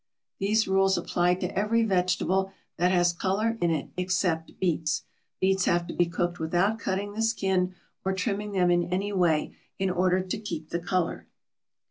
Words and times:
These 0.39 0.67
rules 0.67 0.97
apply 0.97 1.35
to 1.35 1.55
every 1.55 1.83
vegetable 1.83 2.51
that 2.77 2.91
has 2.91 3.13
color 3.13 3.59
in 3.61 3.69
it 3.69 3.91
except 3.95 4.59
beets. 4.59 5.03
Beets 5.39 5.65
have 5.65 5.85
to 5.85 5.93
be 5.93 6.07
cooked 6.07 6.39
without 6.39 6.79
cutting 6.79 7.13
the 7.13 7.21
skin 7.21 7.75
or 8.03 8.11
trimming 8.15 8.53
them 8.53 8.71
in 8.71 8.85
any 8.85 9.13
way, 9.13 9.55
in 9.77 9.91
order 9.91 10.19
to 10.19 10.39
keep 10.39 10.69
the 10.71 10.79
color. 10.79 11.27